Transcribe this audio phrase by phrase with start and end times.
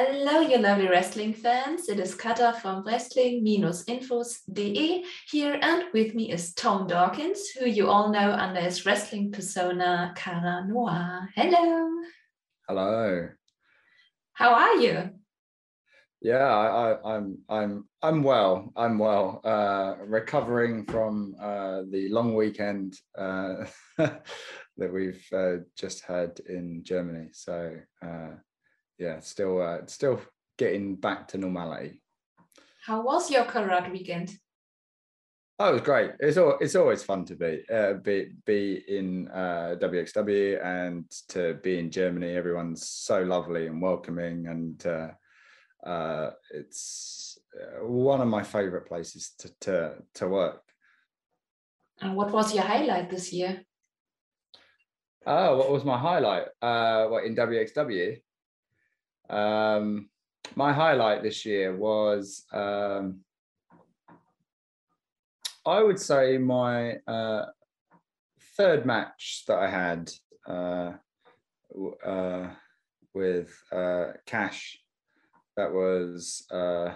[0.00, 1.88] Hello, you lovely wrestling fans.
[1.88, 8.12] It is Kata from wrestling-infos.de here, and with me is Tom Dawkins, who you all
[8.12, 11.28] know under his wrestling persona Cara Noir.
[11.34, 11.90] Hello.
[12.68, 13.28] Hello.
[14.34, 15.10] How are you?
[16.20, 18.72] Yeah, I, I, I'm I'm I'm well.
[18.76, 19.40] I'm well.
[19.42, 23.64] Uh, recovering from uh, the long weekend uh,
[23.98, 24.22] that
[24.78, 27.30] we've uh, just had in Germany.
[27.32, 28.34] So uh,
[28.98, 30.20] yeah, still uh, still
[30.56, 32.02] getting back to normality.
[32.84, 34.30] How was your Carat weekend?
[35.60, 36.12] Oh, it was great.
[36.20, 41.54] It's all, it's always fun to be uh, be be in uh, WXW and to
[41.54, 42.36] be in Germany.
[42.36, 45.08] Everyone's so lovely and welcoming, and uh,
[45.84, 50.62] uh, it's uh, one of my favorite places to to to work.
[52.00, 53.64] And what was your highlight this year?
[55.26, 56.46] Oh, what was my highlight?
[56.62, 58.20] Uh, what in WXW?
[59.30, 60.08] Um,
[60.54, 63.20] my highlight this year was, um,
[65.66, 67.46] I would say, my uh,
[68.56, 70.10] third match that I had
[70.48, 70.92] uh,
[72.04, 72.48] uh,
[73.14, 74.78] with uh, Cash.
[75.56, 76.92] That was uh,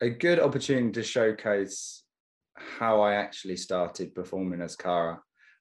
[0.00, 2.04] a good opportunity to showcase
[2.56, 5.20] how I actually started performing as Cara,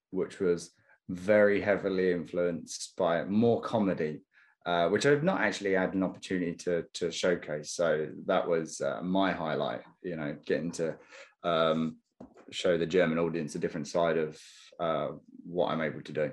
[0.09, 0.71] which was
[1.09, 4.21] very heavily influenced by more comedy
[4.67, 7.71] uh, which I've not actually had an opportunity to to showcase.
[7.71, 9.81] So that was uh, my highlight.
[10.03, 10.95] You know, getting to
[11.43, 11.97] um,
[12.51, 14.37] show the German audience a different side of
[14.77, 15.07] uh,
[15.45, 16.31] what I'm able to do.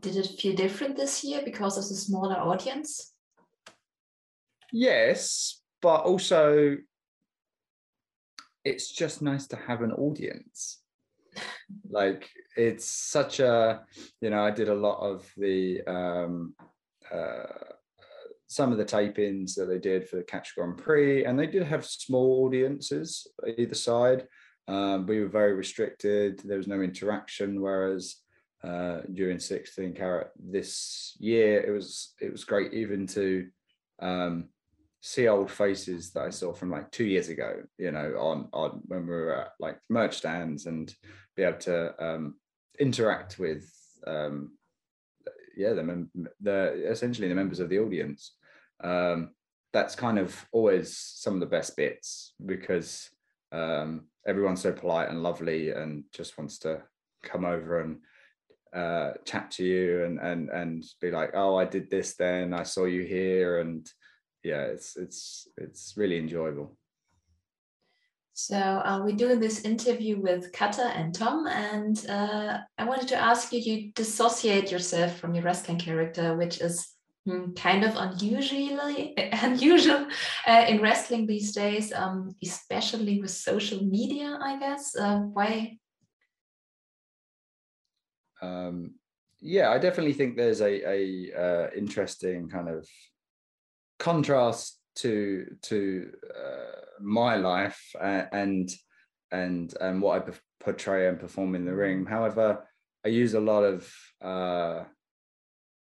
[0.00, 3.14] did it feel different this year because of the smaller audience?
[4.72, 6.76] Yes, but also
[8.64, 10.82] it's just nice to have an audience
[11.90, 13.80] like it's such a
[14.20, 16.54] you know i did a lot of the um
[17.12, 17.74] uh,
[18.48, 21.64] some of the tape-ins that they did for the Catch Grand Prix, and they did
[21.64, 23.26] have small audiences
[23.58, 24.26] either side.
[24.66, 26.40] Um, we were very restricted.
[26.44, 28.16] There was no interaction, whereas
[28.64, 33.48] uh, during 16 carat this year, it was it was great even to
[34.00, 34.48] um,
[35.00, 37.62] see old faces that I saw from like two years ago.
[37.78, 40.92] You know, on on when we were at like merch stands and
[41.36, 42.34] be able to um,
[42.78, 43.70] interact with
[44.06, 44.57] um,
[45.58, 46.10] yeah, the, mem-
[46.40, 48.36] the essentially the members of the audience.
[48.82, 49.30] Um,
[49.72, 53.10] that's kind of always some of the best bits because
[53.52, 56.82] um, everyone's so polite and lovely and just wants to
[57.24, 57.98] come over and
[58.72, 62.62] uh, chat to you and and and be like, oh, I did this then, I
[62.62, 63.86] saw you here, and
[64.44, 66.76] yeah, it's it's it's really enjoyable.
[68.38, 73.16] So uh, we're doing this interview with Kata and Tom, and uh, I wanted to
[73.16, 76.86] ask you, you dissociate yourself from your wrestling character, which is
[77.26, 79.12] hmm, kind of unusually
[79.42, 80.06] unusual
[80.46, 84.94] uh, in wrestling these days, um, especially with social media, I guess.
[84.94, 85.76] Uh, why?
[88.40, 88.94] Um,
[89.40, 92.86] yeah, I definitely think there's a, a uh, interesting kind of
[93.98, 98.70] contrast to to uh, my life and
[99.30, 102.06] and and what I portray and perform in the ring.
[102.06, 102.66] However,
[103.04, 103.92] I use a lot of
[104.22, 104.84] uh,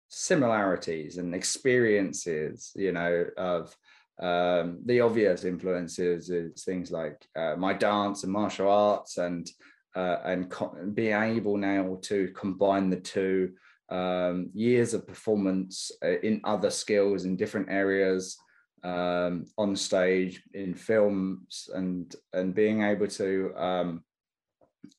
[0.09, 3.75] similarities and experiences, you know, of
[4.21, 9.51] um, the obvious influences is things like uh, my dance and martial arts and
[9.95, 10.55] uh, and
[10.95, 13.53] being able now to combine the two
[13.89, 18.37] um, years of performance uh, in other skills in different areas
[18.87, 24.05] um, on stage in films and and being able to um,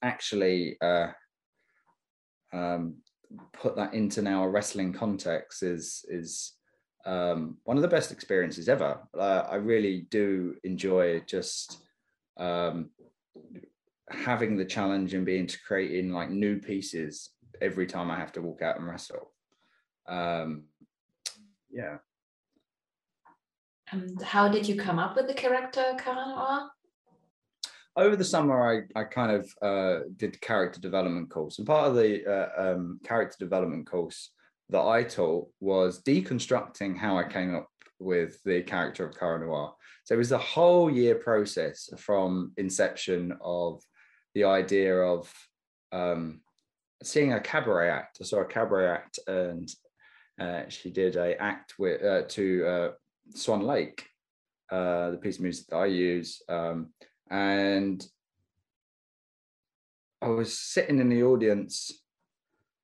[0.03, 1.07] actually uh,
[2.51, 2.95] um,
[3.53, 6.53] put that into now a wrestling context is is
[7.05, 8.99] um, one of the best experiences ever.
[9.17, 11.77] Uh, I really do enjoy just
[12.35, 12.89] um,
[14.09, 17.29] having the challenge and being to creating like new pieces
[17.61, 19.31] every time I have to walk out and wrestle.
[20.09, 20.65] Um,
[21.71, 21.99] yeah.
[23.91, 26.69] And how did you come up with the character Cara Noir?
[27.95, 31.95] Over the summer, I, I kind of uh, did character development course, and part of
[31.95, 34.31] the uh, um, character development course
[34.69, 37.69] that I taught was deconstructing how I came up
[37.99, 39.73] with the character of Cara Noir.
[40.03, 43.81] So it was a whole year process from inception of
[44.35, 45.33] the idea of
[45.91, 46.41] um,
[47.03, 48.19] seeing a cabaret act.
[48.21, 49.69] I saw a cabaret act, and
[50.39, 52.89] uh, she did a act with uh, to uh,
[53.33, 54.05] Swan Lake,
[54.71, 56.41] uh, the piece of music that I use.
[56.49, 56.89] Um,
[57.29, 58.05] and
[60.21, 61.91] I was sitting in the audience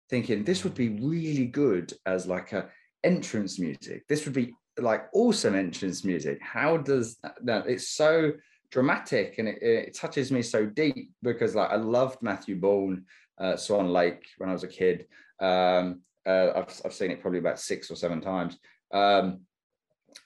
[0.10, 2.69] thinking this would be really good as like a
[3.04, 4.04] entrance music.
[4.07, 6.40] This would be like awesome entrance music.
[6.42, 7.68] How does that?
[7.68, 8.34] It's so
[8.72, 13.06] dramatic and it, it touches me so deep because like I loved Matthew Bourne,
[13.38, 15.06] uh, Swan Lake when I was a kid.
[15.40, 18.57] Um, uh, I've, I've seen it probably about six or seven times.
[18.94, 19.42] Um,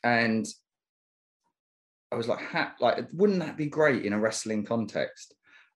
[0.04, 0.46] and
[2.12, 5.34] I was like, ha, like, wouldn't that be great in a wrestling context?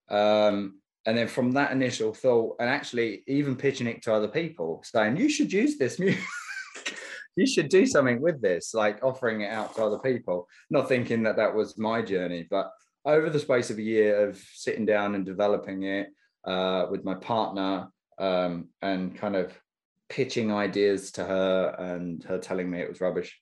[0.09, 4.83] Um, and then from that initial thought, and actually even pitching it to other people,
[4.85, 6.23] saying you should use this music,
[7.35, 10.47] you should do something with this, like offering it out to other people.
[10.69, 12.71] Not thinking that that was my journey, but
[13.03, 16.09] over the space of a year of sitting down and developing it
[16.45, 19.51] uh, with my partner um, and kind of
[20.07, 23.40] pitching ideas to her and her telling me it was rubbish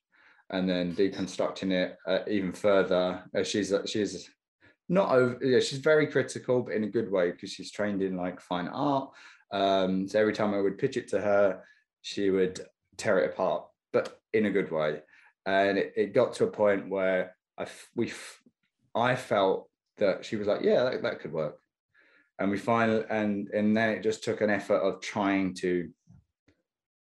[0.50, 3.22] and then deconstructing it uh, even further.
[3.36, 4.28] Uh, she's she's
[4.88, 5.38] not over.
[5.42, 8.68] Yeah, she's very critical, but in a good way because she's trained in like fine
[8.68, 9.10] art.
[9.52, 11.62] Um, so every time I would pitch it to her,
[12.02, 12.60] she would
[12.96, 15.02] tear it apart, but in a good way.
[15.46, 18.12] And it, it got to a point where I we
[18.94, 19.68] I felt
[19.98, 21.58] that she was like, yeah, that, that could work.
[22.38, 25.90] And we finally and and then it just took an effort of trying to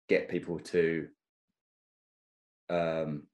[0.08, 1.08] get people to
[2.68, 3.24] um,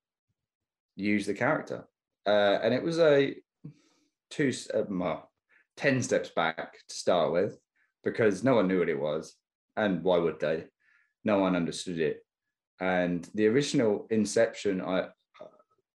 [0.99, 1.85] use the character.
[2.27, 3.35] Uh, and it was a
[4.31, 5.17] two, uh,
[5.77, 7.59] 10 steps back to start with
[8.05, 9.35] because no one knew what it was.
[9.77, 10.65] And why would they?
[11.25, 12.25] No one understood it.
[12.81, 15.09] And the original inception I,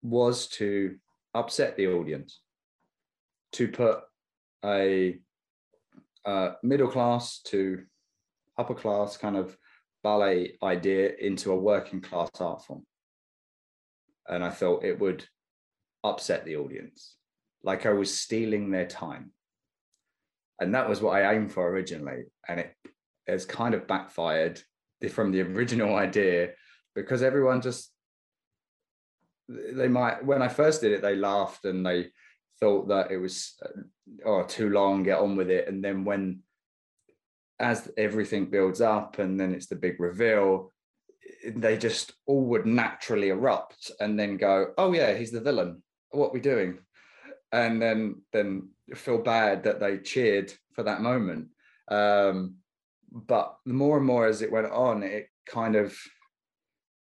[0.03, 0.95] was to
[1.33, 2.41] upset the audience,
[3.53, 3.99] to put
[4.63, 5.19] a
[6.25, 7.83] uh, middle class to
[8.57, 9.57] upper class kind of
[10.03, 12.83] ballet idea into a working class art form
[14.31, 15.25] and I thought it would
[16.03, 17.17] upset the audience,
[17.63, 19.31] like I was stealing their time.
[20.59, 22.23] And that was what I aimed for originally.
[22.47, 22.73] And it
[23.27, 24.61] has kind of backfired
[25.11, 26.51] from the original idea
[26.95, 27.91] because everyone just,
[29.49, 32.07] they might, when I first did it, they laughed and they
[32.59, 33.81] thought that it was, uh,
[34.25, 35.67] oh, too long, get on with it.
[35.67, 36.39] And then when,
[37.59, 40.70] as everything builds up and then it's the big reveal,
[41.55, 45.83] they just all would naturally erupt and then go, "Oh yeah, he's the villain.
[46.11, 46.79] What are we doing?"
[47.51, 51.47] And then then feel bad that they cheered for that moment.
[51.89, 52.55] Um,
[53.11, 55.97] but the more and more as it went on, it kind of,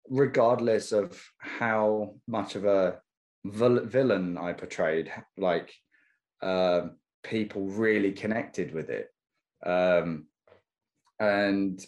[0.09, 2.99] regardless of how much of a
[3.45, 5.71] villain I portrayed, like
[6.41, 6.87] uh,
[7.23, 9.09] people really connected with it,
[9.65, 10.25] um,
[11.19, 11.79] and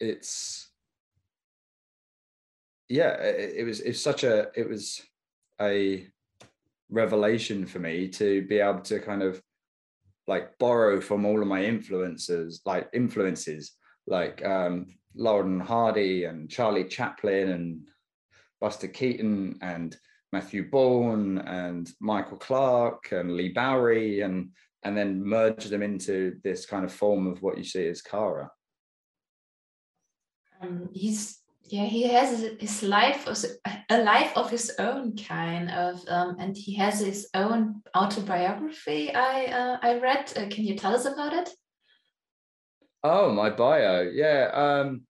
[0.00, 0.67] it's
[2.88, 5.00] yeah, it, it was it's such a it was
[5.60, 6.06] a
[6.90, 9.42] revelation for me to be able to kind of
[10.26, 13.72] like borrow from all of my influences, like influences
[14.06, 17.88] like um, Laurel Hardy and Charlie Chaplin and
[18.60, 19.96] Buster Keaton and
[20.32, 24.50] Matthew Bourne and Michael Clark and Leigh Bowery and
[24.84, 28.48] and then merge them into this kind of form of what you see as Cara.
[30.60, 33.28] Um, he's yeah he has his life
[33.90, 39.44] a life of his own kind of um, and he has his own autobiography i
[39.46, 40.32] uh, i read.
[40.36, 41.50] Uh, can you tell us about it?
[43.04, 44.02] Oh my bio.
[44.02, 45.02] Yeah um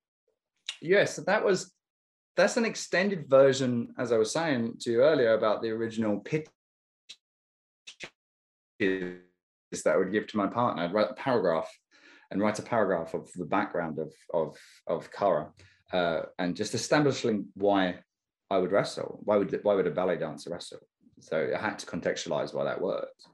[0.80, 1.72] yes that was
[2.36, 6.46] that's an extended version as i was saying to you earlier about the original pitch
[8.78, 10.84] that i would give to my partner.
[10.84, 11.68] I'd write a paragraph
[12.30, 15.52] and write a paragraph of the background of of of Cara
[15.92, 17.96] uh, and just establishing why
[18.50, 19.20] I would wrestle.
[19.22, 20.80] Why would why would a ballet dancer wrestle?
[21.20, 23.26] So I had to contextualize why that worked.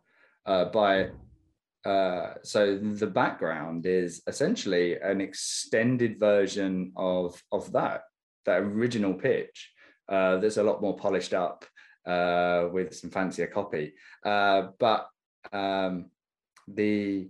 [0.46, 1.10] Uh, by
[1.84, 8.02] uh, so the background is essentially an extended version of of that
[8.46, 9.72] that original pitch.
[10.08, 11.64] Uh, there's a lot more polished up
[12.06, 13.94] uh, with some fancier copy,
[14.24, 15.08] uh, but
[15.52, 16.10] um,
[16.68, 17.28] the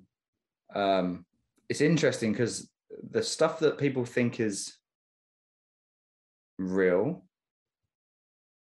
[0.74, 1.24] um,
[1.68, 2.70] it's interesting because
[3.10, 4.76] the stuff that people think is
[6.58, 7.24] real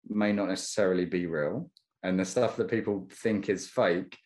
[0.08, 1.70] may not necessarily be real.
[2.04, 4.18] And the stuff that people think is fake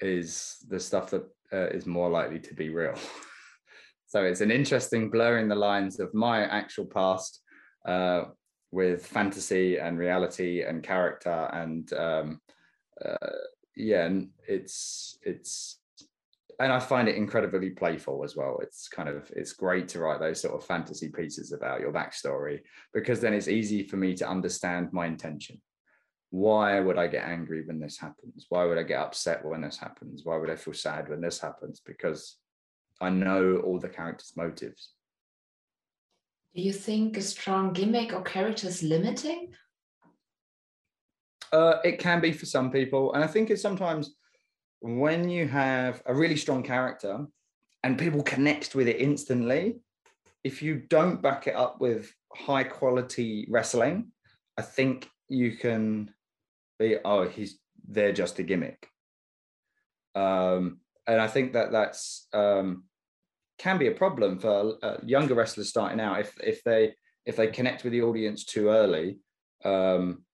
[0.00, 2.94] is the stuff that uh, is more likely to be real.
[4.10, 7.42] So it's an interesting blurring the lines of my actual past
[7.86, 8.24] uh,
[8.72, 12.40] with fantasy and reality and character and um,
[13.04, 13.28] uh,
[13.76, 15.79] yeah and it's it's
[16.60, 18.58] and I find it incredibly playful as well.
[18.62, 22.60] It's kind of it's great to write those sort of fantasy pieces about your backstory
[22.92, 25.60] because then it's easy for me to understand my intention.
[26.28, 28.46] Why would I get angry when this happens?
[28.50, 30.20] Why would I get upset when this happens?
[30.24, 31.80] Why would I feel sad when this happens?
[31.84, 32.36] Because
[33.00, 34.90] I know all the characters' motives.
[36.54, 39.54] Do you think a strong gimmick or character is limiting?
[41.52, 44.14] Uh, it can be for some people, and I think it's sometimes
[44.80, 47.26] when you have a really strong character
[47.82, 49.80] and people connect with it instantly.
[50.42, 54.12] If you don't back it up with high quality wrestling,
[54.56, 56.12] I think you can
[56.78, 58.88] be oh he's they're just a gimmick.
[60.14, 62.84] Um, and I think that that's um,
[63.58, 66.94] can be a problem for uh, younger wrestlers starting out if if they
[67.26, 69.18] if they connect with the audience too early
[69.64, 70.24] um,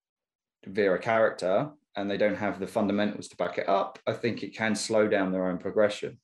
[0.64, 3.98] via a character and they don't have the fundamentals to back it up.
[4.06, 6.18] I think it can slow down their own progression.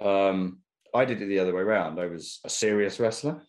[0.00, 0.58] Um,
[0.94, 1.98] I did it the other way around.
[1.98, 3.42] I was a serious wrestler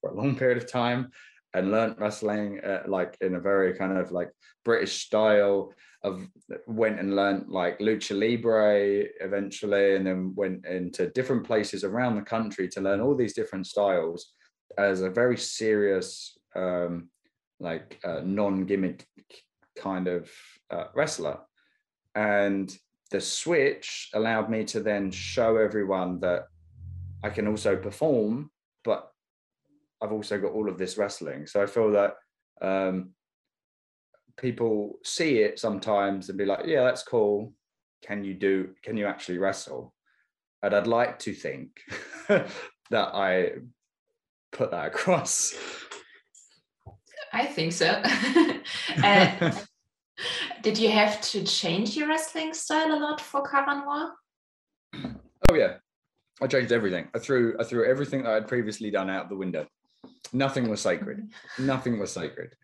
[0.00, 1.10] for a long period of time
[1.54, 4.30] and learned wrestling uh, like in a very kind of like
[4.64, 5.72] British style
[6.02, 6.26] of
[6.66, 12.22] went and learned like lucha libre eventually and then went into different places around the
[12.22, 14.32] country to learn all these different styles
[14.76, 17.08] as a very serious um
[17.58, 19.06] like uh, non-gimmick
[19.76, 20.30] kind of
[20.70, 21.38] uh, wrestler
[22.14, 22.76] and
[23.10, 26.46] the switch allowed me to then show everyone that
[27.22, 28.50] I can also perform
[28.84, 29.10] but
[30.02, 32.14] I've also got all of this wrestling so I feel that
[32.60, 33.14] um
[34.36, 37.52] people see it sometimes and be like, yeah, that's cool.
[38.02, 39.94] Can you do, can you actually wrestle?
[40.62, 41.80] And I'd like to think
[42.28, 42.48] that
[42.92, 43.52] I
[44.52, 45.54] put that across.
[47.34, 48.00] I think so.
[50.62, 54.12] did you have to change your wrestling style a lot for Cara Noir?
[55.50, 55.74] Oh yeah.
[56.40, 57.08] I changed everything.
[57.12, 59.66] I threw I threw everything that I'd previously done out the window.
[60.32, 61.28] Nothing was sacred.
[61.58, 62.54] Nothing was sacred.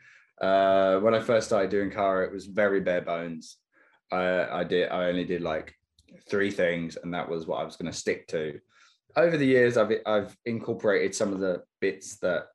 [0.41, 3.57] Uh, when I first started doing Cara, it was very bare bones.
[4.13, 4.89] I, I did.
[4.89, 5.75] I only did like
[6.29, 8.61] three things, and that was what I was going to stick to.
[9.17, 12.47] Over the years, I've I've incorporated some of the bits that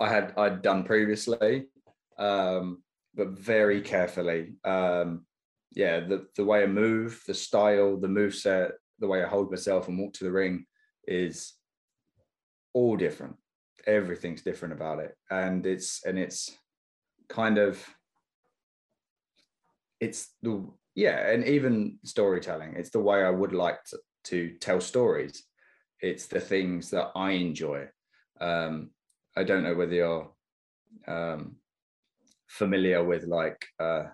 [0.00, 1.66] I had I'd done previously,
[2.18, 2.82] um,
[3.14, 4.54] but very carefully.
[4.64, 5.26] Um,
[5.72, 9.50] yeah, the the way I move, the style, the move set, the way I hold
[9.50, 10.66] myself and walk to the ring
[11.06, 11.54] is
[12.72, 13.36] all different.
[13.86, 16.56] Everything's different about it, and it's and it's
[17.28, 17.84] kind of
[20.00, 20.64] it's the
[20.94, 25.44] yeah and even storytelling it's the way i would like to, to tell stories
[26.00, 27.86] it's the things that i enjoy
[28.40, 28.90] um
[29.36, 30.30] i don't know whether you're
[31.06, 31.56] um
[32.46, 34.04] familiar with like uh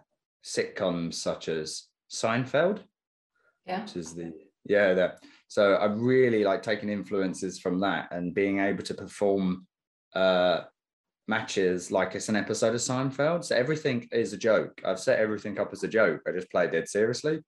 [0.44, 2.80] sitcoms such as seinfeld
[3.66, 4.32] yeah which is the
[4.64, 9.66] yeah that so i've really like taken influences from that and being able to perform
[10.14, 10.62] uh
[11.28, 13.44] matches like it's an episode of Seinfeld.
[13.44, 14.80] So everything is a joke.
[14.84, 16.20] I've set everything up as a joke.
[16.26, 17.40] I just play it dead seriously.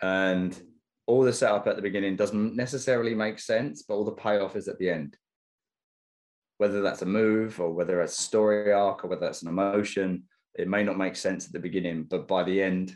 [0.00, 0.60] And
[1.06, 4.68] all the setup at the beginning doesn't necessarily make sense, but all the payoff is
[4.68, 5.16] at the end.
[6.58, 10.24] Whether that's a move or whether it's a story arc or whether that's an emotion,
[10.54, 12.94] it may not make sense at the beginning, but by the end,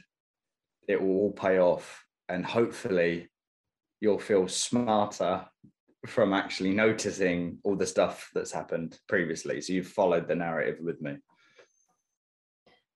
[0.89, 2.05] it will all pay off.
[2.29, 3.29] And hopefully,
[4.01, 5.47] you'll feel smarter
[6.07, 9.61] from actually noticing all the stuff that's happened previously.
[9.61, 11.17] So you've followed the narrative with me.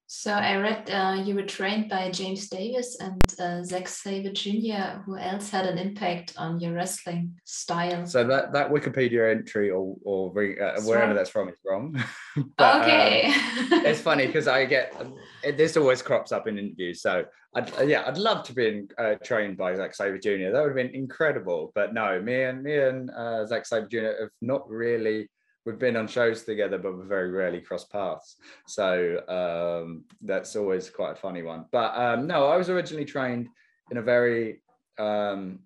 [0.08, 5.00] So I read uh, you were trained by James Davis and uh, Zack Sabre Jr.
[5.04, 8.06] Who else had an impact on your wrestling style?
[8.06, 12.00] So that that Wikipedia entry or or uh, wherever that's from is wrong.
[12.56, 13.24] but, okay.
[13.26, 13.34] Um,
[13.84, 14.94] it's funny because I get
[15.42, 17.02] it, this always crops up in interviews.
[17.02, 17.24] So
[17.56, 20.52] I'd, uh, yeah, I'd love to be in, uh, trained by Zack Sabre Jr.
[20.52, 21.72] That would have been incredible.
[21.74, 24.20] But no, me and me and uh, Zack Sabre Jr.
[24.20, 25.28] have not really
[25.66, 28.36] we've been on shows together, but we've very rarely cross paths.
[28.68, 31.66] So um, that's always quite a funny one.
[31.72, 33.48] But um, no, I was originally trained
[33.90, 34.62] in a very
[34.98, 35.58] um,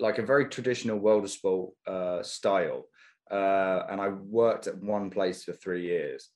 [0.00, 2.86] like a very traditional world of sport uh, style,
[3.30, 6.30] uh, and I worked at one place for three years.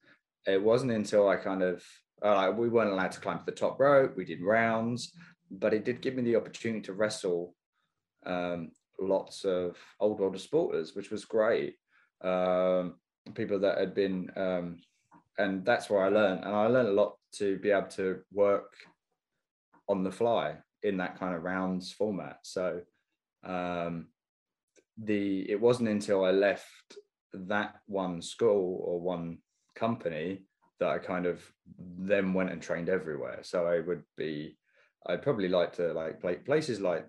[0.46, 1.82] It wasn't until I kind of
[2.22, 4.14] uh, we weren't allowed to climb to the top rope.
[4.16, 5.12] We did rounds,
[5.50, 7.54] but it did give me the opportunity to wrestle
[8.26, 11.76] um, lots of old world of sporters, which was great
[12.22, 12.94] um,
[13.34, 14.78] people that had been, um,
[15.38, 16.44] and that's where I learned.
[16.44, 18.72] And I learned a lot to be able to work
[19.88, 22.38] on the fly in that kind of rounds format.
[22.42, 22.80] So
[23.44, 24.08] um,
[24.96, 26.96] the it wasn't until I left
[27.32, 29.38] that one school or one
[29.76, 30.44] company
[30.80, 31.42] that I kind of
[31.98, 33.40] then went and trained everywhere.
[33.42, 34.56] So I would be,
[35.06, 37.06] I'd probably like to like play places like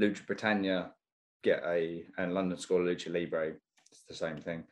[0.00, 0.92] Lucha Britannia,
[1.42, 3.54] get a and London School of Lucha Libre
[4.08, 4.64] the same thing.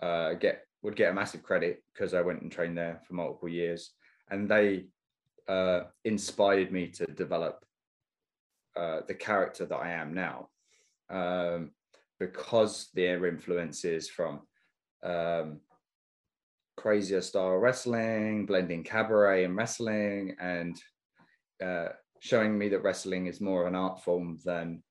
[0.00, 3.48] Uh, get would get a massive credit because I went and trained there for multiple
[3.48, 3.92] years,
[4.30, 4.86] and they
[5.48, 7.64] uh, inspired me to develop
[8.76, 10.48] uh, the character that I am now,
[11.10, 11.70] um,
[12.20, 14.42] because their influences from
[15.02, 15.60] um,
[16.76, 20.76] crazier style wrestling, blending cabaret and wrestling, and
[21.64, 21.88] uh,
[22.20, 24.82] showing me that wrestling is more of an art form than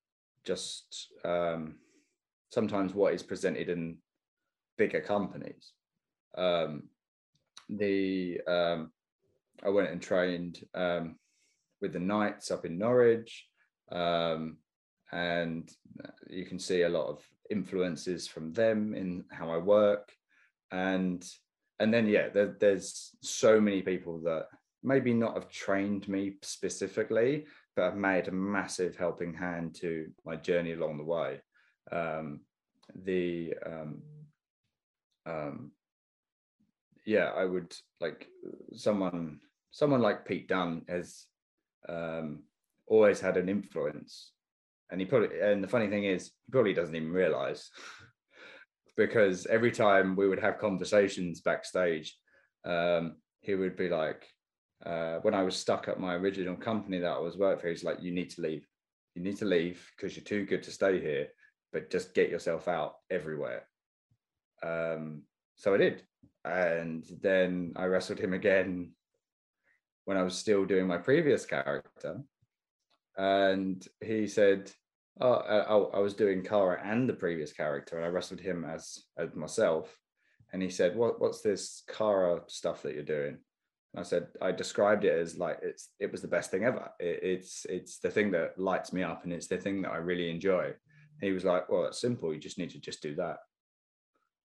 [0.45, 1.75] just um,
[2.49, 3.97] sometimes what is presented in
[4.77, 5.73] bigger companies.
[6.37, 6.83] Um,
[7.69, 8.91] the um,
[9.63, 11.15] I went and trained um,
[11.81, 13.45] with the Knights up in Norwich,
[13.91, 14.57] um,
[15.11, 15.69] and
[16.29, 20.11] you can see a lot of influences from them in how I work,
[20.71, 21.25] and
[21.79, 24.47] and then yeah, there, there's so many people that
[24.83, 30.35] maybe not have trained me specifically, but have made a massive helping hand to my
[30.35, 31.41] journey along the way.
[31.91, 32.41] Um,
[33.03, 34.01] the um,
[35.25, 35.71] um,
[37.05, 38.27] yeah, I would like
[38.73, 39.39] someone
[39.71, 41.25] someone like Pete Dunne has
[41.89, 42.43] um,
[42.87, 44.31] always had an influence,
[44.91, 47.69] and he probably and the funny thing is he probably doesn't even realize
[48.97, 52.17] because every time we would have conversations backstage,
[52.65, 54.25] um, he would be like,
[54.85, 57.83] uh, when I was stuck at my original company that I was working for, he's
[57.83, 58.65] like, you need to leave.
[59.13, 61.27] You need to leave because you're too good to stay here,
[61.75, 63.63] but just get yourself out everywhere.
[64.63, 65.23] Um,
[65.57, 66.03] so I did.
[66.45, 68.91] And then I wrestled him again
[70.05, 72.21] when I was still doing my previous character.
[73.17, 74.71] And he said,
[75.19, 79.03] oh, uh, I was doing Cara and the previous character, and I wrestled him as,
[79.17, 79.93] as myself.
[80.53, 83.37] And he said, what, what's this Cara stuff that you're doing?
[83.93, 86.89] And I said, I described it as like it's it was the best thing ever.
[87.01, 89.97] It, it's it's the thing that lights me up and it's the thing that I
[89.97, 90.73] really enjoy.
[91.21, 92.33] He was like, Well, it's simple.
[92.33, 93.37] You just need to just do that.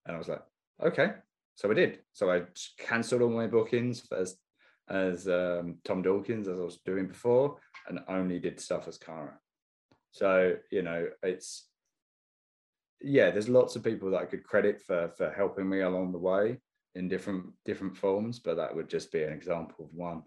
[0.07, 0.43] And I was like,
[0.83, 1.13] Okay.
[1.57, 1.99] So I did.
[2.13, 2.43] So I
[2.79, 4.37] cancelled all my bookings as
[4.89, 7.59] as um, Tom Dawkins as I was doing before,
[7.89, 9.39] and only did stuff as Cara.
[10.11, 11.69] So you know, it's
[13.01, 13.31] yeah.
[13.31, 16.59] There's lots of people that I could credit for for helping me along the way
[16.95, 20.23] in different different forms, but that would just be an example of one.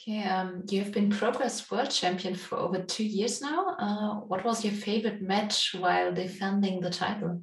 [0.00, 3.74] Okay, um, you've been Progress World Champion for over two years now.
[3.76, 7.42] Uh, what was your favorite match while defending the title?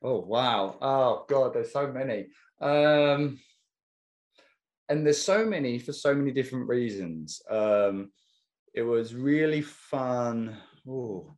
[0.00, 0.78] Oh wow!
[0.80, 2.26] Oh god, there's so many,
[2.60, 3.40] um,
[4.88, 7.42] and there's so many for so many different reasons.
[7.50, 8.12] Um,
[8.72, 10.56] it was really fun.
[10.88, 11.36] Oh,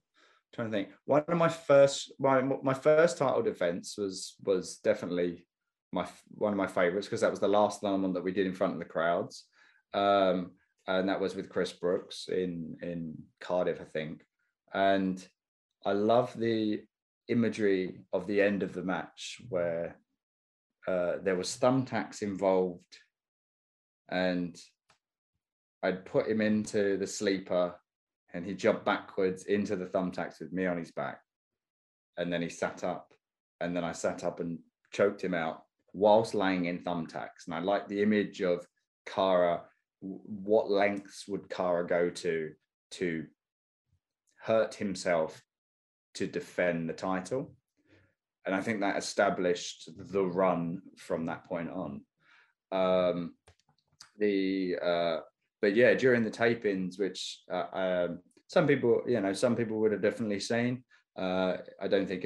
[0.55, 0.89] trying to think.
[1.07, 5.47] One of my first my my first title defense was was definitely
[5.91, 8.53] my one of my favorites because that was the last one that we did in
[8.53, 9.45] front of the crowds,
[9.95, 10.53] um,
[10.87, 14.25] and that was with Chris Brooks in in Cardiff, I think.
[14.73, 15.27] And
[15.85, 16.83] I love the
[17.29, 19.97] imagery of the end of the match where
[20.87, 22.99] uh, there was thumbtacks involved,
[24.11, 24.57] and
[25.83, 27.75] I'd put him into the sleeper
[28.35, 31.21] and he jumped backwards into the thumbtacks with me on his back.
[32.17, 33.13] And then he sat up,
[33.61, 34.59] and then I sat up and
[34.93, 37.47] choked him out whilst laying in thumbtacks.
[37.47, 38.67] And I like the image of
[39.07, 39.63] Cara.
[40.01, 42.53] What lengths would Cara go to
[42.93, 43.27] to
[44.41, 45.43] hurt himself
[46.15, 47.55] to defend the title?
[48.47, 52.03] And I think that established the run from that point on.
[52.73, 53.35] Um,
[54.19, 55.21] the uh,
[55.61, 59.93] but yeah, during the tape-ins, which uh, um, some people, you know, some people would
[59.93, 60.85] have definitely seen.
[61.17, 62.25] Uh, I don't think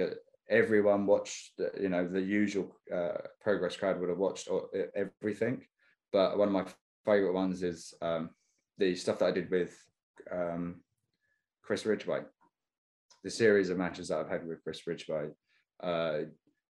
[0.48, 4.48] everyone watched, you know, the usual uh, progress crowd would have watched
[4.94, 5.64] everything.
[6.12, 6.66] But one of my
[7.04, 8.30] favorite ones is um,
[8.78, 9.76] the stuff that I did with
[10.30, 10.80] um,
[11.62, 12.20] Chris Ridgeway.
[13.24, 15.28] The series of matches that I've had with Chris Ridgeway.
[15.82, 16.18] Uh,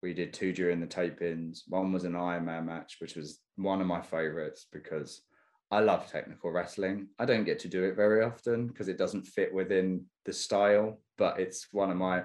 [0.01, 1.63] we did two during the tape-ins.
[1.67, 5.21] One was an Iron Man match, which was one of my favorites because
[5.69, 7.07] I love technical wrestling.
[7.19, 10.99] I don't get to do it very often because it doesn't fit within the style,
[11.17, 12.23] but it's one of my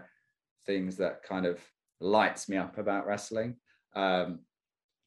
[0.67, 1.61] things that kind of
[2.01, 3.57] lights me up about wrestling.
[3.95, 4.41] Um,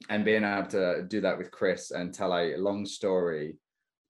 [0.07, 3.57] and being able to do that with Chris and tell a long story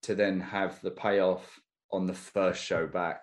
[0.04, 1.60] to then have the payoff
[1.91, 3.21] on the first show back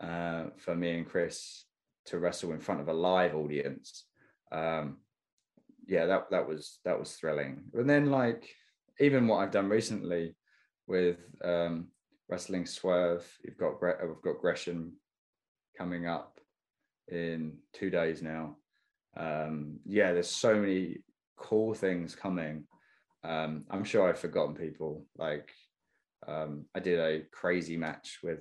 [0.00, 1.66] uh, for me and Chris
[2.06, 4.06] to wrestle in front of a live audience.
[4.50, 4.98] Um,
[5.86, 7.64] yeah, that that was that was thrilling.
[7.74, 8.48] And then like
[8.98, 10.34] even what I've done recently
[10.86, 11.88] with um,
[12.28, 14.94] wrestling swerve, you've got we've got Gresham
[15.76, 16.40] coming up
[17.08, 18.56] in two days now.
[19.16, 20.98] Um, yeah, there's so many
[21.42, 22.64] cool things coming.
[23.24, 25.06] Um, I'm sure I've forgotten people.
[25.18, 25.50] Like
[26.26, 28.40] um, I did a crazy match with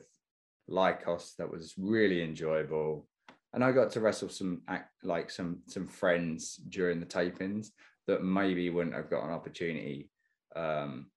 [0.70, 3.08] Lykos that was really enjoyable,
[3.54, 4.62] and I got to wrestle some
[5.04, 7.68] like some some friends during the tapings
[8.08, 10.10] that maybe wouldn't have got an opportunity
[10.56, 11.08] um,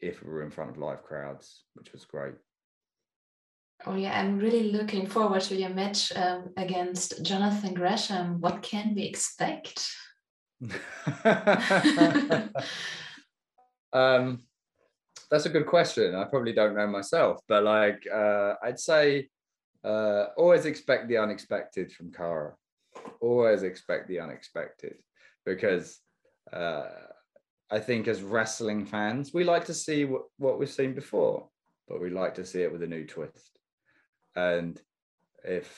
[0.00, 2.34] if we were in front of live crowds, which was great.
[3.86, 8.40] Oh yeah, I'm really looking forward to your match um, against Jonathan Gresham.
[8.40, 9.90] What can we expect?
[13.92, 14.40] um,
[15.30, 16.14] that's a good question.
[16.14, 19.28] I probably don't know myself, but like uh, I'd say,
[19.84, 22.54] uh, always expect the unexpected from Cara.
[23.20, 24.96] Always expect the unexpected
[25.46, 25.98] because
[26.52, 26.88] uh,
[27.70, 31.48] I think as wrestling fans, we like to see what, what we've seen before,
[31.88, 33.58] but we like to see it with a new twist.
[34.36, 34.80] And
[35.44, 35.72] if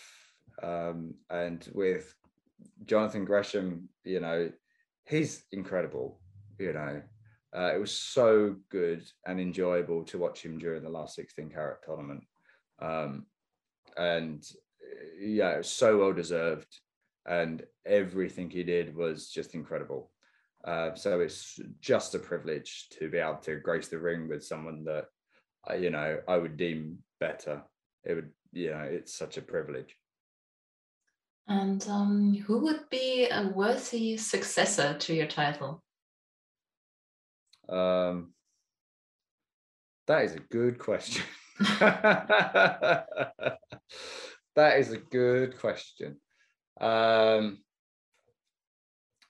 [0.63, 2.15] um, and with
[2.85, 4.51] Jonathan Gresham, you know,
[5.13, 6.19] he's incredible.
[6.59, 7.03] You know,
[7.57, 11.79] uh, it was so good and enjoyable to watch him during the last 16 carat
[11.85, 12.25] tournament.
[12.81, 13.27] Um,
[13.97, 14.45] and
[15.21, 16.69] yeah, it was so well deserved.
[17.27, 20.11] And everything he did was just incredible.
[20.65, 24.85] Uh, so it's just a privilege to be able to grace the ring with someone
[24.85, 25.07] that,
[25.71, 27.63] uh, you know, I would deem better.
[28.05, 29.97] It would, you know, it's such a privilege.
[31.49, 35.83] And um, who would be a worthy successor to your title?
[37.69, 38.33] Um,
[40.07, 41.25] that is a good question.
[41.81, 43.09] that
[44.57, 46.21] is a good question.
[46.81, 47.59] Um,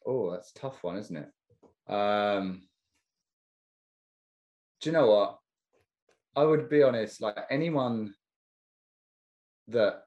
[0.06, 1.92] oh, that's a tough one, isn't it?
[1.92, 2.62] Um,
[4.80, 5.38] do you know what?
[6.34, 8.14] I would be honest, like anyone
[9.68, 10.02] that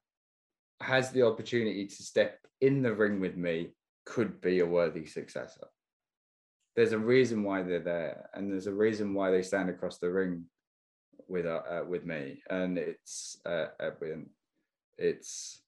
[0.86, 3.70] has the opportunity to step in the ring with me
[4.06, 5.68] could be a worthy successor.
[6.76, 10.12] There's a reason why they're there, and there's a reason why they stand across the
[10.12, 10.46] ring
[11.28, 13.92] with uh, uh with me, and it's uh, uh
[14.98, 15.62] it's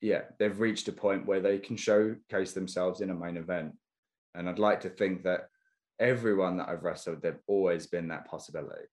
[0.00, 3.74] yeah, they've reached a point where they can showcase themselves in a main event,
[4.34, 5.48] and I'd like to think that
[6.00, 8.86] everyone that I've wrestled, they've always been that possibility.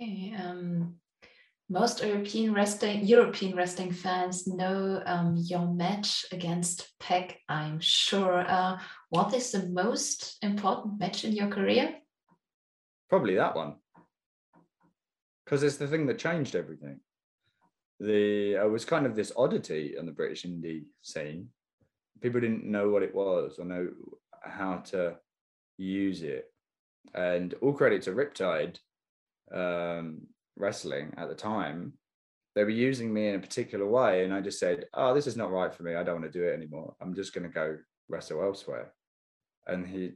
[0.00, 0.34] Okay.
[0.38, 0.96] Um,
[1.68, 7.38] most European wrestling European wrestling fans know um, your match against PAC.
[7.48, 8.44] I'm sure.
[8.46, 8.78] Uh,
[9.10, 11.94] what is the most important match in your career?
[13.08, 13.76] Probably that one,
[15.44, 17.00] because it's the thing that changed everything.
[18.00, 21.48] The it was kind of this oddity in the British indie scene.
[22.20, 23.88] People didn't know what it was or know
[24.42, 25.16] how to
[25.78, 26.46] use it,
[27.14, 28.78] and all credit to Riptide.
[29.52, 30.22] Um,
[30.56, 31.94] wrestling at the time,
[32.54, 34.24] they were using me in a particular way.
[34.24, 35.94] And I just said, Oh, this is not right for me.
[35.94, 36.94] I don't want to do it anymore.
[37.00, 38.92] I'm just going to go wrestle elsewhere.
[39.66, 40.12] And he,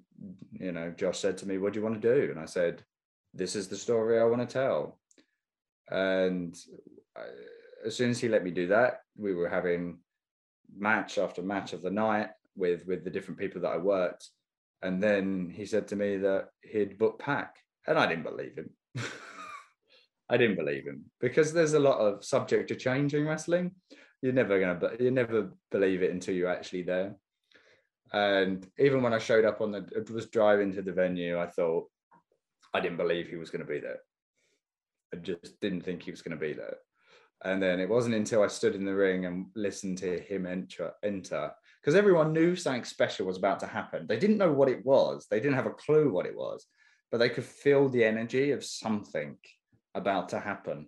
[0.53, 2.31] you know, Josh said to me, What do you want to do?
[2.31, 2.83] And I said,
[3.33, 4.99] This is the story I want to tell.
[5.91, 6.57] And
[7.17, 7.23] I,
[7.87, 9.99] as soon as he let me do that, we were having
[10.77, 14.29] match after match of the night with with the different people that I worked.
[14.83, 18.71] And then he said to me that he'd booked PAC, and I didn't believe him.
[20.29, 23.73] I didn't believe him because there's a lot of subject to change in wrestling.
[24.23, 27.17] You're never gonna, you never believe it until you're actually there.
[28.13, 31.89] And even when I showed up on the, was driving to the venue, I thought
[32.73, 33.99] I didn't believe he was going to be there.
[35.13, 36.77] I just didn't think he was going to be there.
[37.45, 40.93] And then it wasn't until I stood in the ring and listened to him enter,
[41.03, 44.07] enter, because everyone knew something special was about to happen.
[44.07, 45.27] They didn't know what it was.
[45.31, 46.67] They didn't have a clue what it was,
[47.11, 49.37] but they could feel the energy of something
[49.97, 50.87] about to happen.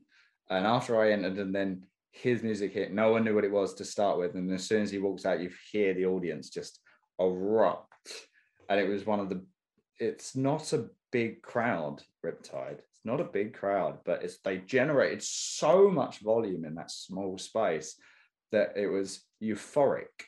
[0.51, 3.75] And after I entered, and then his music hit, no one knew what it was
[3.75, 4.35] to start with.
[4.35, 6.81] And as soon as he walks out, you hear the audience just
[7.19, 7.89] erupt.
[8.69, 9.45] And it was one of the,
[9.99, 12.79] it's not a big crowd, Riptide.
[12.79, 17.39] It's not a big crowd, but it's they generated so much volume in that small
[17.39, 17.97] space
[18.53, 20.27] that it was euphoric.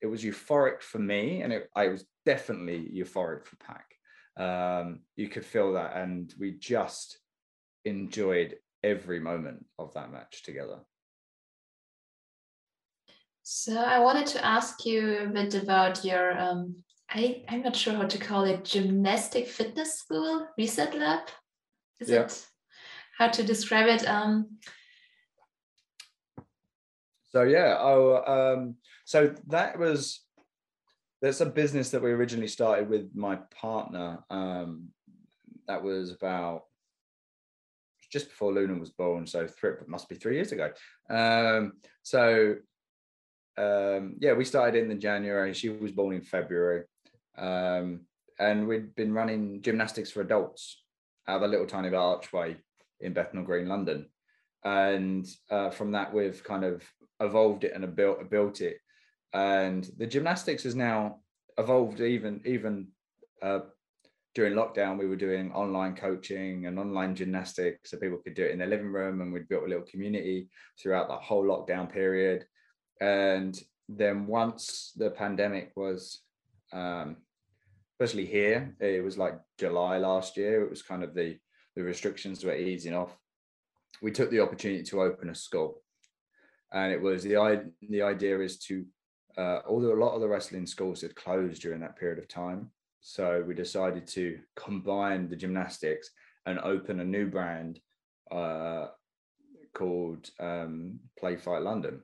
[0.00, 3.84] It was euphoric for me, and it, I was definitely euphoric for PAC.
[4.36, 7.18] Um, you could feel that, and we just
[7.84, 10.80] enjoyed every moment of that match together.
[13.42, 16.76] So I wanted to ask you a bit about your um,
[17.14, 21.28] I, I'm not sure how to call it gymnastic fitness school, reset lab.
[22.00, 22.22] Is yeah.
[22.22, 22.46] it
[23.18, 24.08] how to describe it?
[24.08, 24.58] Um,
[27.30, 30.20] so yeah, oh, um, so that was
[31.20, 34.18] that's a business that we originally started with my partner.
[34.30, 34.88] Um,
[35.68, 36.64] that was about
[38.12, 40.70] just before Luna was born, so three, must be three years ago.
[41.08, 41.72] Um,
[42.02, 42.56] so
[43.56, 45.54] um, yeah, we started in the January.
[45.54, 46.84] She was born in February,
[47.36, 48.00] um,
[48.38, 50.82] and we'd been running gymnastics for adults
[51.26, 52.56] of a little tiny archway
[53.00, 54.08] in Bethnal Green, London.
[54.64, 56.82] And uh, from that, we've kind of
[57.20, 58.78] evolved it and built built it.
[59.32, 61.20] And the gymnastics has now
[61.58, 62.88] evolved even even
[63.42, 63.60] uh,
[64.34, 68.52] during lockdown, we were doing online coaching and online gymnastics, so people could do it
[68.52, 70.48] in their living room, and we built a little community
[70.80, 72.46] throughout the whole lockdown period.
[73.00, 76.22] And then once the pandemic was,
[76.72, 77.18] um,
[78.00, 80.64] especially here, it was like July last year.
[80.64, 81.38] It was kind of the
[81.74, 83.16] the restrictions were easing off.
[84.02, 85.82] We took the opportunity to open a school,
[86.72, 88.86] and it was the the idea is to
[89.36, 92.70] uh, although a lot of the wrestling schools had closed during that period of time,
[93.02, 96.10] so we decided to combine the gymnastics
[96.46, 97.80] and open a new brand
[98.30, 98.86] uh,
[99.74, 102.00] called um, Play Fight London.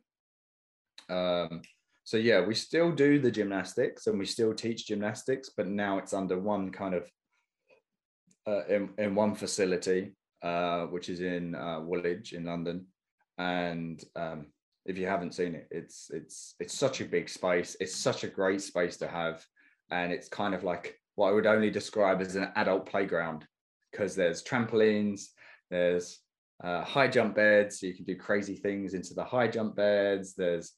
[1.08, 1.62] Um,
[2.04, 6.12] so yeah, we still do the gymnastics and we still teach gymnastics, but now it's
[6.12, 7.10] under one kind of
[8.46, 12.86] uh, in, in one facility, uh, which is in uh, Woolwich in London,
[13.36, 14.46] and um,
[14.86, 17.76] if you haven't seen it, it's it's it's such a big space.
[17.78, 19.44] It's such a great space to have,
[19.90, 23.46] and it's kind of like what I would only describe as an adult playground
[23.90, 25.28] because there's trampolines,
[25.70, 26.20] there's
[26.62, 30.34] uh, high jump beds, so you can do crazy things into the high jump beds.
[30.34, 30.72] There's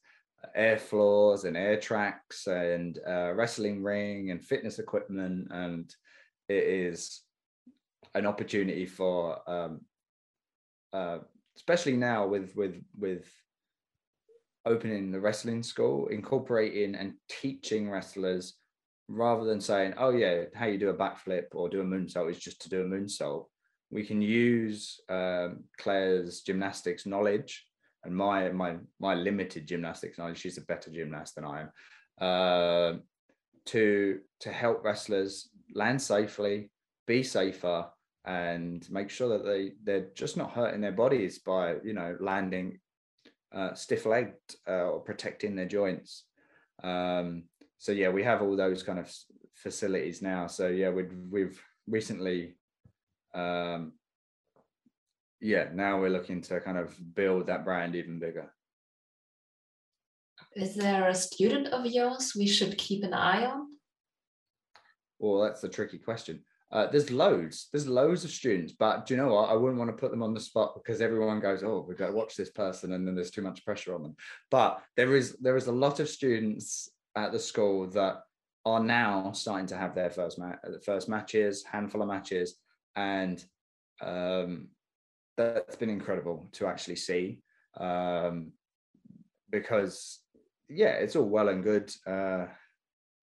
[0.55, 5.93] air floors and air tracks and uh, wrestling ring and fitness equipment, and
[6.49, 7.21] it is
[8.13, 9.81] an opportunity for um,
[10.93, 11.19] uh,
[11.55, 13.25] especially now with with with
[14.65, 18.55] opening the wrestling school, incorporating and teaching wrestlers
[19.07, 22.39] rather than saying, "Oh yeah, how you do a backflip or do a moonsault is
[22.39, 23.45] just to do a moonsault."
[23.89, 27.65] We can use um, Claire's gymnastics knowledge
[28.03, 30.39] and my my my limited gymnastics knowledge.
[30.39, 31.71] She's a better gymnast than I am.
[32.19, 32.97] Uh,
[33.65, 36.71] to to help wrestlers land safely,
[37.07, 37.87] be safer,
[38.25, 42.79] and make sure that they they're just not hurting their bodies by you know landing
[43.53, 44.35] uh, stiff legged
[44.67, 46.25] uh, or protecting their joints.
[46.83, 47.43] Um,
[47.81, 49.11] so yeah, we have all those kind of
[49.55, 50.45] facilities now.
[50.45, 52.53] So yeah, we've we've recently,
[53.33, 53.93] um,
[55.39, 58.53] yeah, now we're looking to kind of build that brand even bigger.
[60.55, 63.65] Is there a student of yours we should keep an eye on?
[65.17, 66.43] Well, that's a tricky question.
[66.71, 69.49] Uh, there's loads, there's loads of students, but do you know what?
[69.49, 72.07] I wouldn't want to put them on the spot because everyone goes, "Oh, we've got
[72.07, 74.15] to watch this person," and then there's too much pressure on them.
[74.51, 78.23] But there is there is a lot of students at the school that
[78.65, 82.55] are now starting to have their first ma- first matches, handful of matches,
[82.95, 83.43] and
[84.01, 84.67] um,
[85.37, 87.39] that's been incredible to actually see
[87.79, 88.51] um,
[89.49, 90.19] because
[90.69, 92.45] yeah, it's all well and good uh,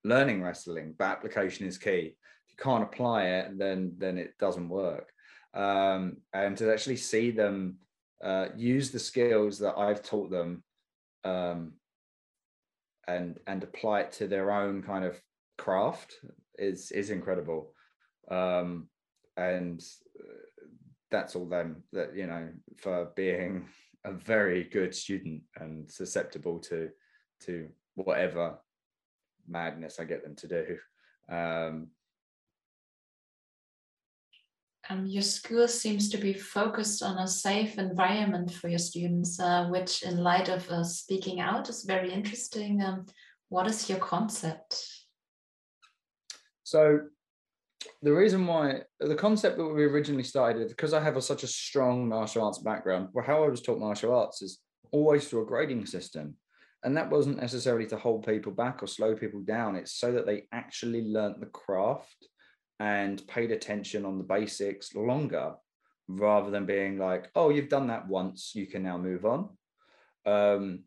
[0.05, 4.69] learning wrestling, but application is key If you can't apply it, then then it doesn't
[4.69, 5.11] work.
[5.55, 7.79] Um, and to actually see them
[8.23, 10.63] uh, use the skills that I've taught them
[11.25, 11.73] um,
[13.09, 15.21] and and apply it to their own kind of
[15.57, 16.15] craft
[16.59, 17.73] is is incredible.
[18.31, 18.89] Um,
[19.37, 19.83] and
[20.21, 20.67] uh,
[21.11, 23.67] that's all them that you know for being
[24.05, 26.91] a very good student and susceptible to
[27.41, 28.59] to whatever
[29.49, 30.79] madness I get them to do.
[31.35, 31.89] Um,
[34.91, 39.67] um, your school seems to be focused on a safe environment for your students, uh,
[39.67, 42.83] which, in light of uh, speaking out, is very interesting.
[42.83, 43.07] Um,
[43.51, 44.83] what is your concept?
[46.65, 47.01] So,
[48.03, 51.49] the reason why the concept that we originally started, because I have a, such a
[51.49, 54.59] strong martial arts background, well, how I was taught martial arts is
[54.91, 56.37] always through a grading system.
[56.85, 59.75] And that wasn't necessarily to hold people back or slow people down.
[59.75, 62.29] It's so that they actually learnt the craft
[62.81, 65.55] and paid attention on the basics longer
[66.07, 69.51] rather than being like, oh, you've done that once, you can now move on.
[70.27, 70.85] Um,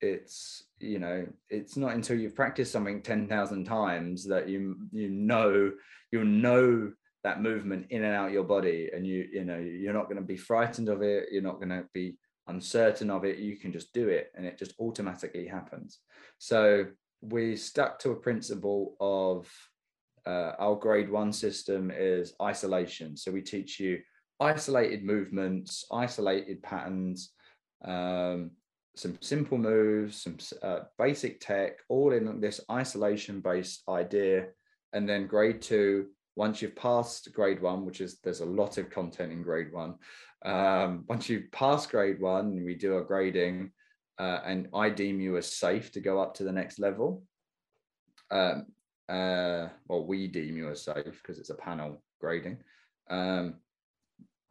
[0.00, 5.72] it's you know it's not until you've practiced something 10,000 times that you you know
[6.12, 6.92] you'll know
[7.24, 10.22] that movement in and out your body and you you know you're not going to
[10.22, 12.16] be frightened of it you're not going to be
[12.48, 16.00] uncertain of it you can just do it and it just automatically happens
[16.38, 16.84] so
[17.22, 19.50] we stuck to a principle of
[20.26, 23.16] uh, our grade one system is isolation.
[23.16, 24.00] So we teach you
[24.40, 27.32] isolated movements, isolated patterns,
[27.84, 28.50] um,
[28.96, 34.48] some simple moves, some uh, basic tech, all in this isolation based idea.
[34.92, 38.90] And then grade two, once you've passed grade one, which is there's a lot of
[38.90, 39.94] content in grade one.
[40.44, 43.72] Um, once you've passed grade one, we do a grading,
[44.18, 47.22] uh, and I deem you as safe to go up to the next level.
[48.30, 48.66] Um,
[49.08, 52.58] uh, well, we deem you as safe because it's a panel grading.
[53.08, 53.56] Um,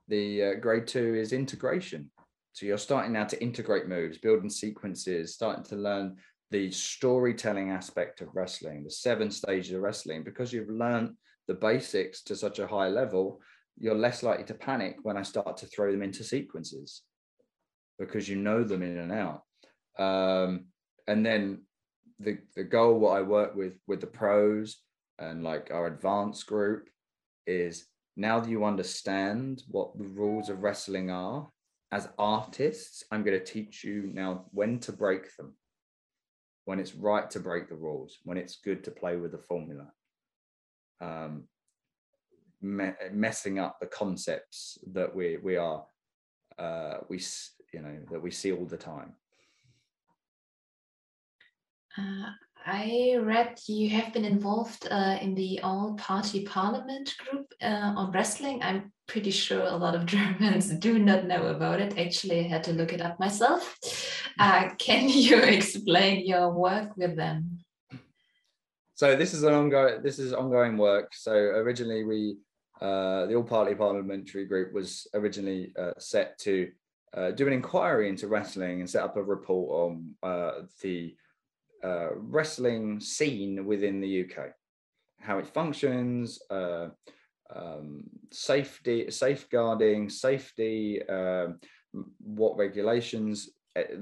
[0.07, 2.09] the uh, grade two is integration.
[2.53, 6.15] So you're starting now to integrate moves, building sequences, starting to learn
[6.51, 11.15] the storytelling aspect of wrestling, the seven stages of wrestling, because you've learned
[11.47, 13.41] the basics to such a high level,
[13.77, 17.01] you're less likely to panic when I start to throw them into sequences
[17.99, 19.41] because you know them in and out.
[19.97, 20.65] Um,
[21.07, 21.63] and then
[22.19, 24.77] the the goal what I work with with the pros
[25.19, 26.89] and like our advanced group
[27.45, 31.49] is now that you understand what the rules of wrestling are
[31.91, 35.53] as artists, I'm going to teach you now when to break them,
[36.65, 39.87] when it's right to break the rules, when it's good to play with the formula.
[40.99, 41.43] Um,
[42.61, 45.85] me- messing up the concepts that we we are
[46.57, 47.21] uh, we
[47.73, 49.13] you know that we see all the time.
[51.97, 52.29] Uh,
[52.67, 58.11] I read you have been involved uh, in the All Party Parliament group uh, on
[58.11, 58.61] wrestling.
[58.63, 61.97] I'm pretty sure a lot of Germans do not know about it.
[61.97, 63.77] Actually, I had to look it up myself.
[64.39, 67.59] Uh, can you explain your work with them?
[68.95, 70.01] So this is an ongoing.
[70.01, 71.13] This is ongoing work.
[71.13, 72.37] So originally, we
[72.81, 76.71] uh, the All Party Parliamentary Group was originally uh, set to
[77.35, 81.15] do an inquiry into wrestling and set up a report on the
[81.85, 84.47] uh, wrestling scene within the UK,
[85.19, 86.87] how it functions, uh,
[87.55, 91.59] um, safety, safeguarding, safety, um,
[92.17, 93.99] what regulations it,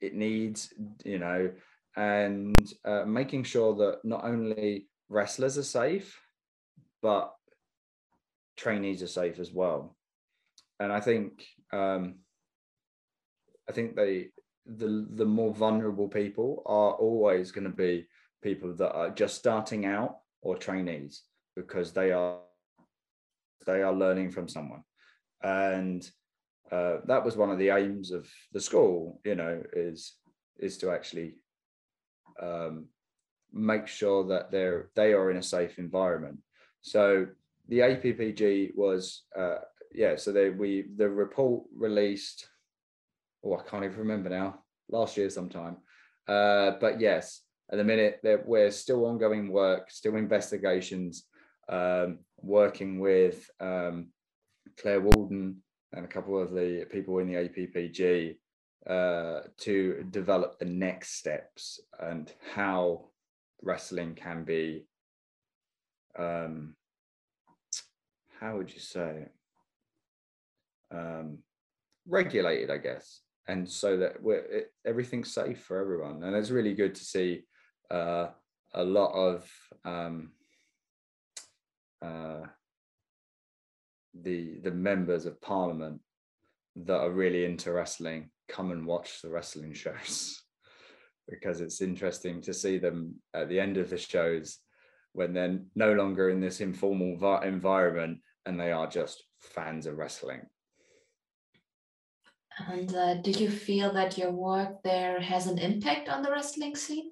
[0.00, 0.72] it, needs,
[1.04, 1.50] you know,
[1.96, 6.18] and uh, making sure that not only wrestlers are safe,
[7.02, 7.34] but
[8.56, 9.96] trainees are safe as well.
[10.80, 12.20] And I think um,
[13.68, 14.28] I think they
[14.76, 18.06] the the more vulnerable people are always going to be
[18.42, 21.22] people that are just starting out or trainees
[21.56, 22.38] because they are
[23.66, 24.82] they are learning from someone.
[25.42, 26.08] And
[26.70, 30.16] uh, that was one of the aims of the school you know is
[30.58, 31.34] is to actually
[32.42, 32.86] um,
[33.52, 36.38] make sure that they're they are in a safe environment.
[36.82, 37.26] So
[37.68, 39.58] the appg was uh,
[39.92, 42.48] yeah so they we the report released
[43.44, 45.76] oh, I can't even remember now, last year sometime.
[46.26, 51.24] Uh, but yes, at the minute, we're still ongoing work, still investigations,
[51.68, 54.08] um, working with um,
[54.80, 58.36] Claire Walden and a couple of the people in the APPG
[58.88, 63.08] uh, to develop the next steps and how
[63.62, 64.86] wrestling can be,
[66.18, 66.74] um,
[68.40, 69.26] how would you say,
[70.90, 71.38] um,
[72.06, 76.22] regulated, I guess and so that we're it, everything's safe for everyone.
[76.22, 77.44] And it's really good to see
[77.90, 78.26] uh,
[78.74, 79.50] a lot of
[79.84, 80.32] um,
[82.02, 82.42] uh,
[84.14, 86.00] the the members of parliament
[86.76, 90.42] that are really into wrestling come and watch the wrestling shows.
[91.30, 94.60] Because it's interesting to see them at the end of the shows
[95.12, 100.40] when they're no longer in this informal environment and they are just fans of wrestling
[102.66, 106.74] and uh, do you feel that your work there has an impact on the wrestling
[106.74, 107.10] scene?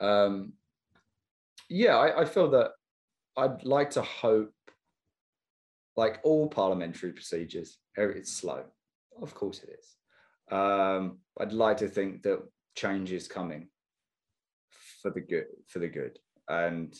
[0.00, 0.54] Um,
[1.68, 2.70] yeah, I, I feel that
[3.36, 4.52] I'd like to hope,
[5.96, 8.64] like all parliamentary procedures, it's slow.
[9.20, 9.96] Of course it is.
[10.56, 12.40] Um, I'd like to think that
[12.74, 13.68] change is coming
[15.02, 15.46] for the good.
[15.68, 16.94] For the good, and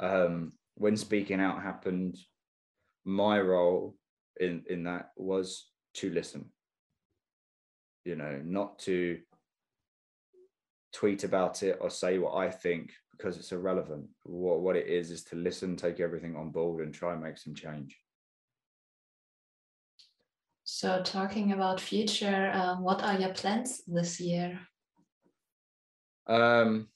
[0.00, 2.16] um, when speaking out happened,
[3.04, 3.96] my role
[4.40, 6.44] in in that was to listen
[8.04, 9.18] you know not to
[10.92, 14.06] tweet about it or say what i think because it's irrelevant.
[14.24, 17.36] What, what it is is to listen take everything on board and try and make
[17.36, 17.98] some change.
[20.64, 24.58] So talking about future uh, what are your plans this year?
[26.26, 26.88] Um,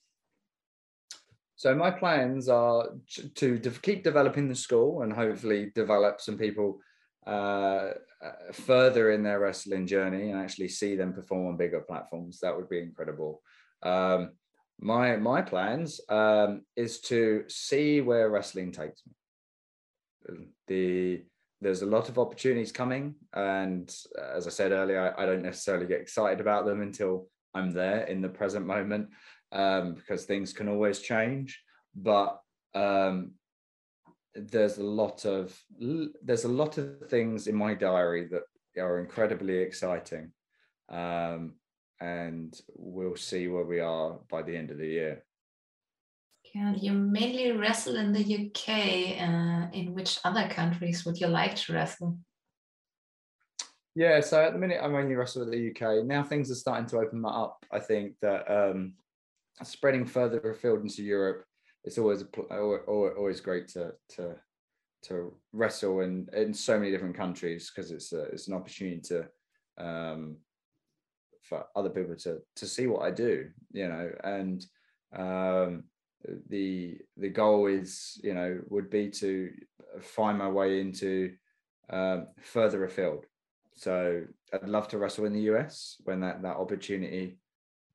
[1.57, 2.88] so my plans are
[3.35, 6.78] to de- keep developing the school and hopefully develop some people
[7.26, 7.90] uh,
[8.22, 12.40] uh, further in their wrestling journey and actually see them perform on bigger platforms.
[12.40, 13.42] That would be incredible.
[13.82, 14.33] Um,
[14.81, 20.48] my my plans um, is to see where wrestling takes me.
[20.66, 21.22] The
[21.60, 23.94] there's a lot of opportunities coming, and
[24.35, 28.02] as I said earlier, I, I don't necessarily get excited about them until I'm there
[28.04, 29.08] in the present moment
[29.52, 31.62] um, because things can always change.
[31.94, 32.40] But
[32.75, 33.33] um,
[34.35, 35.56] there's a lot of
[36.22, 38.42] there's a lot of things in my diary that
[38.80, 40.32] are incredibly exciting
[40.88, 41.54] um,
[42.00, 45.24] and we'll see where we are by the end of the year.
[46.54, 51.56] Yeah, you mainly wrestle in the uk uh, in which other countries would you like
[51.56, 52.18] to wrestle?
[53.96, 56.87] Yeah so at the minute i'm only wrestle in the uk now things are starting
[56.87, 58.94] to open that up i think that um,
[59.62, 61.44] spreading further afield into europe
[61.85, 64.37] it's always always great to to
[65.02, 69.26] to wrestle in in so many different countries because it's a, it's an opportunity to
[69.78, 70.37] um,
[71.42, 74.64] for other people to to see what I do, you know, and
[75.14, 75.85] um,
[76.48, 79.50] the the goal is you know would be to
[80.00, 81.35] find my way into
[81.90, 83.26] um, further afield.
[83.76, 84.22] So
[84.52, 87.38] I'd love to wrestle in the US when that that opportunity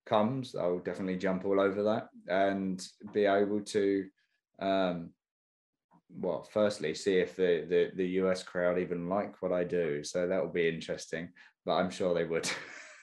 [0.09, 0.55] comes.
[0.55, 4.05] I'll definitely jump all over that and be able to
[4.59, 5.11] um,
[6.17, 10.03] well, firstly, see if the, the the US crowd even like what I do.
[10.03, 11.29] So that will be interesting,
[11.65, 12.49] but I'm sure they would.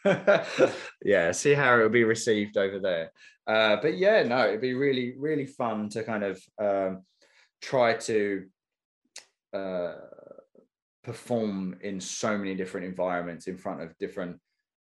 [1.04, 3.12] yeah, see how it will be received over there.
[3.46, 7.02] Uh, but yeah, no, it'd be really, really fun to kind of um,
[7.62, 8.46] try to
[9.52, 9.94] uh,
[11.04, 14.38] perform in so many different environments in front of different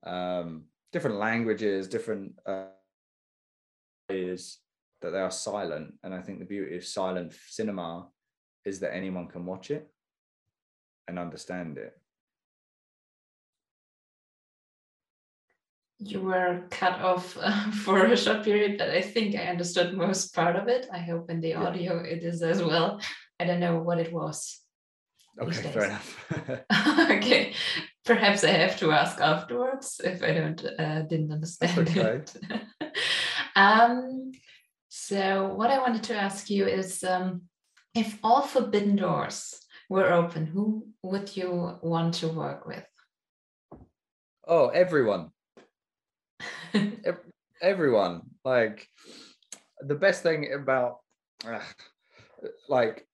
[0.07, 0.64] um,
[0.95, 2.66] different languages, different uh,
[4.09, 4.59] is
[5.03, 5.95] that they are silent.
[6.05, 8.07] And I think the beauty of silent cinema
[8.64, 9.90] is that anyone can watch it
[11.09, 11.95] and understand it.
[15.99, 20.32] You were cut off uh, for a short period, but I think I understood most
[20.32, 20.86] part of it.
[20.92, 23.01] I hope in the audio it is as well.
[23.40, 24.64] I don't know what it was.
[25.41, 26.30] Okay, fair enough.
[27.11, 27.55] okay,
[28.05, 32.01] perhaps I have to ask afterwards if I don't uh, didn't understand okay.
[32.01, 32.37] it.
[33.57, 34.32] um,
[34.89, 37.43] so what I wanted to ask you is um,
[37.95, 42.87] if all forbidden doors were open, who would you want to work with?
[44.47, 45.30] Oh, everyone.
[47.61, 48.22] everyone.
[48.45, 48.89] Like
[49.80, 50.99] the best thing about,
[51.47, 51.61] uh,
[52.68, 53.07] like,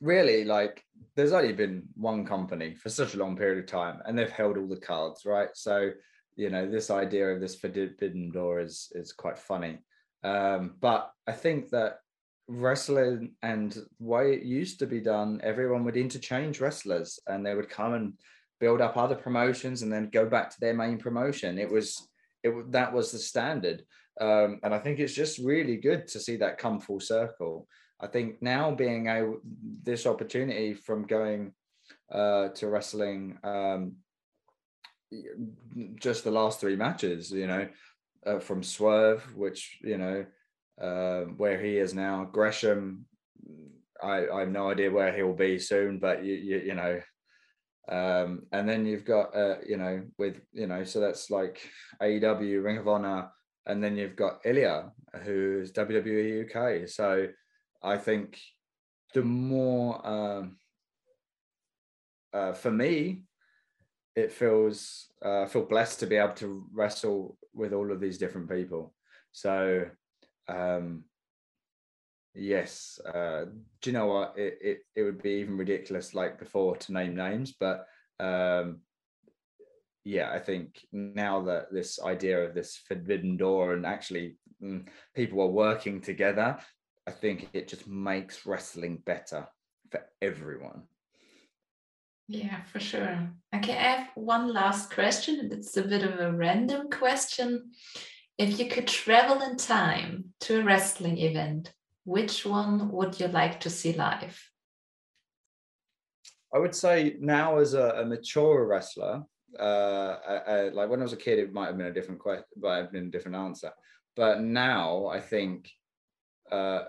[0.00, 0.84] really, like,
[1.18, 4.56] there's only been one company for such a long period of time, and they've held
[4.56, 5.48] all the cards, right?
[5.54, 5.90] So,
[6.36, 9.78] you know, this idea of this forbidden door is is quite funny.
[10.22, 11.98] Um, but I think that
[12.46, 17.68] wrestling and way it used to be done, everyone would interchange wrestlers and they would
[17.68, 18.12] come and
[18.60, 21.58] build up other promotions and then go back to their main promotion.
[21.58, 22.08] It was
[22.44, 23.82] it that was the standard.
[24.20, 27.66] Um, and I think it's just really good to see that come full circle.
[28.00, 29.34] I think now being a
[29.82, 31.52] this opportunity from going
[32.12, 33.96] uh, to wrestling um,
[35.96, 37.68] just the last three matches, you know,
[38.26, 40.24] uh, from Swerve, which you know
[40.80, 42.28] uh, where he is now.
[42.30, 43.06] Gresham,
[44.02, 47.00] I, I have no idea where he'll be soon, but you, you, you know,
[47.88, 51.60] um, and then you've got, uh, you know, with, you know, so that's like
[52.02, 53.30] AEW, Ring of Honor,
[53.66, 54.90] and then you've got Ilja,
[55.24, 56.88] who's WWE UK.
[56.88, 57.28] So
[57.82, 58.40] I think
[59.14, 60.56] the more, um,
[62.32, 63.22] uh, for me,
[64.16, 68.18] it feels, uh, I feel blessed to be able to wrestle with all of these
[68.18, 68.94] different people.
[69.32, 69.86] So
[70.48, 71.04] um,
[72.34, 73.44] yes, uh,
[73.80, 74.34] do you know what?
[74.36, 77.86] It, it it would be even ridiculous like before to name names, but
[78.20, 78.80] um,
[80.04, 85.40] yeah, I think now that this idea of this forbidden door and actually mm, people
[85.42, 86.58] are working together,
[87.08, 89.48] I think it just makes wrestling better
[89.90, 90.82] for everyone.
[92.28, 93.30] Yeah, for sure.
[93.56, 95.48] Okay, I have one last question.
[95.50, 97.70] It's a bit of a random question.
[98.36, 101.72] If you could travel in time to a wrestling event,
[102.04, 104.38] which one would you like to see live?
[106.54, 109.22] I would say now, as a, a mature wrestler,
[109.58, 112.20] uh, I, I, like when I was a kid, it might have been a different
[112.20, 113.72] question, might have been a different answer.
[114.14, 115.70] But now, I think
[116.52, 116.84] uh,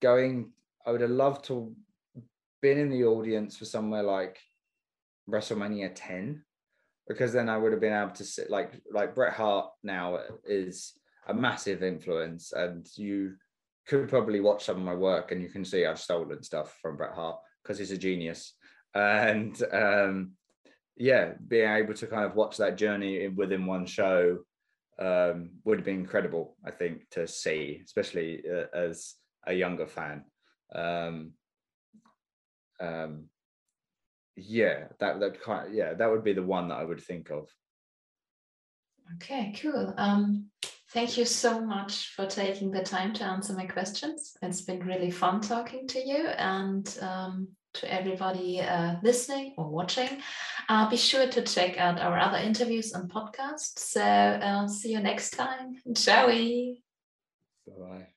[0.00, 0.52] going,
[0.86, 1.74] I would have loved to
[2.62, 4.38] been in the audience for somewhere like
[5.28, 6.42] WrestleMania 10
[7.06, 10.94] because then I would have been able to sit like like Bret Hart now is
[11.26, 13.34] a massive influence, and you
[13.86, 16.96] could probably watch some of my work and you can see I've stolen stuff from
[16.96, 18.54] Bret Hart because he's a genius.
[18.94, 20.32] And um,
[20.96, 24.38] yeah, being able to kind of watch that journey within one show
[24.98, 29.14] um, would be incredible, I think, to see, especially uh, as
[29.46, 30.24] a younger fan.
[30.74, 31.32] Um,
[32.80, 33.24] um,
[34.36, 37.30] yeah, that that kind of, yeah, that would be the one that I would think
[37.30, 37.48] of.
[39.16, 39.94] Okay, cool.
[39.96, 40.50] Um,
[40.90, 44.36] thank you so much for taking the time to answer my questions.
[44.42, 50.22] It's been really fun talking to you and um, to everybody uh, listening or watching.
[50.68, 53.78] Uh, be sure to check out our other interviews and podcasts.
[53.78, 55.76] So uh, see you next time.
[55.94, 56.26] Ciao.
[56.26, 58.13] Bye.